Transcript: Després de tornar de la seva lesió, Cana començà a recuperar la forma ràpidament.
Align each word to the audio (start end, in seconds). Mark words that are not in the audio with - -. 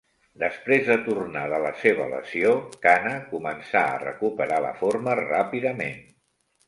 Després 0.43 0.87
de 0.91 0.95
tornar 1.09 1.43
de 1.51 1.59
la 1.65 1.73
seva 1.81 2.07
lesió, 2.13 2.55
Cana 2.87 3.13
començà 3.37 3.87
a 3.91 4.01
recuperar 4.05 4.59
la 4.69 4.73
forma 4.81 5.19
ràpidament. 5.25 6.01